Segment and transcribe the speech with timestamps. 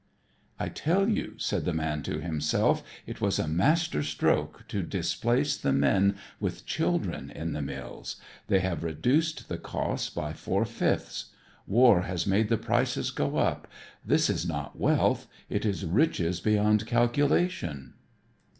[0.57, 5.55] "I tell you," said the man to himself, "it was a master stroke to displace
[5.55, 8.15] the men with children in the mills.
[8.47, 11.25] They have reduced the cost by four fifths.
[11.67, 13.67] War has made the prices go up.
[14.03, 17.93] This is not wealth, it is riches beyond calculation."